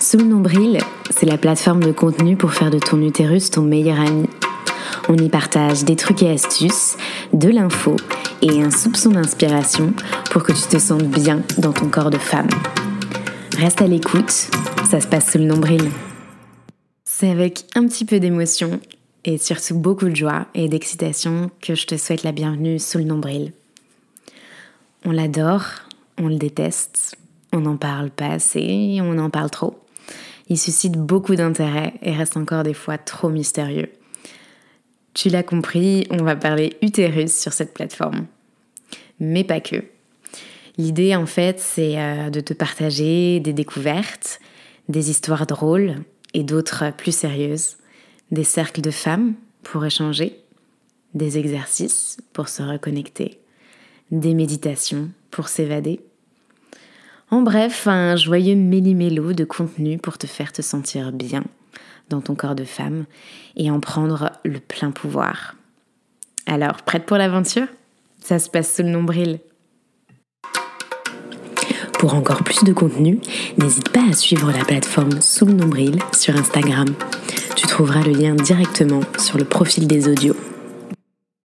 [0.00, 0.78] Sous le nombril,
[1.10, 4.26] c'est la plateforme de contenu pour faire de ton utérus ton meilleur ami.
[5.10, 6.96] On y partage des trucs et astuces,
[7.34, 7.96] de l'info
[8.40, 9.92] et un soupçon d'inspiration
[10.30, 12.48] pour que tu te sentes bien dans ton corps de femme.
[13.58, 14.48] Reste à l'écoute,
[14.90, 15.90] ça se passe sous le nombril.
[17.04, 18.80] C'est avec un petit peu d'émotion
[19.26, 23.04] et surtout beaucoup de joie et d'excitation que je te souhaite la bienvenue sous le
[23.04, 23.52] nombril.
[25.04, 25.66] On l'adore,
[26.18, 27.18] on le déteste,
[27.52, 29.76] on n'en parle pas assez on en parle trop.
[30.50, 33.88] Il suscite beaucoup d'intérêt et reste encore des fois trop mystérieux.
[35.14, 38.26] Tu l'as compris, on va parler utérus sur cette plateforme.
[39.20, 39.84] Mais pas que.
[40.76, 44.40] L'idée en fait c'est euh, de te partager des découvertes,
[44.88, 45.96] des histoires drôles
[46.34, 47.76] et d'autres plus sérieuses,
[48.32, 50.40] des cercles de femmes pour échanger,
[51.14, 53.38] des exercices pour se reconnecter,
[54.10, 56.00] des méditations pour s'évader.
[57.32, 61.44] En bref, un joyeux méli-mélo de contenu pour te faire te sentir bien
[62.08, 63.04] dans ton corps de femme
[63.56, 65.54] et en prendre le plein pouvoir.
[66.46, 67.68] Alors, prête pour l'aventure?
[68.20, 69.38] Ça se passe sous le nombril.
[72.00, 73.20] Pour encore plus de contenu,
[73.58, 76.88] n'hésite pas à suivre la plateforme Sous le nombril sur Instagram.
[77.54, 80.36] Tu trouveras le lien directement sur le profil des audios.